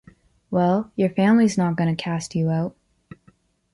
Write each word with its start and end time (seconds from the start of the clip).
Well, 0.49 0.91
your 0.95 1.11
family's 1.11 1.59
not 1.59 1.75
gonna 1.75 1.95
cast 1.95 2.33
you 2.33 2.49
out. 2.49 2.75